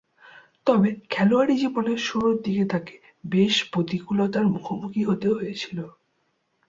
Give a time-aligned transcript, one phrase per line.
[0.67, 2.93] তবে, খেলোয়াড়ী জীবনের শুরুরদিকে তাকে
[3.25, 5.77] বেশ প্রতিকূলতার মুখোমুখি হতে হয়েছিল।